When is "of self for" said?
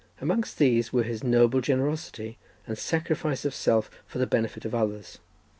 3.45-4.17